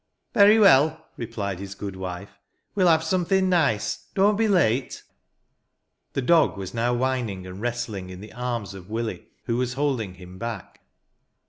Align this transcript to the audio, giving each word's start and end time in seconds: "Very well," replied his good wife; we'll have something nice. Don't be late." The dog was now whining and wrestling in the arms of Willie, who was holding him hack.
"Very 0.33 0.57
well," 0.57 1.05
replied 1.15 1.59
his 1.59 1.75
good 1.75 1.95
wife; 1.95 2.39
we'll 2.73 2.87
have 2.87 3.03
something 3.03 3.49
nice. 3.49 4.07
Don't 4.15 4.35
be 4.35 4.47
late." 4.47 5.03
The 6.13 6.23
dog 6.23 6.57
was 6.57 6.73
now 6.73 6.91
whining 6.95 7.45
and 7.45 7.61
wrestling 7.61 8.09
in 8.09 8.19
the 8.19 8.33
arms 8.33 8.73
of 8.73 8.89
Willie, 8.89 9.27
who 9.45 9.57
was 9.57 9.73
holding 9.73 10.15
him 10.15 10.39
hack. 10.39 10.79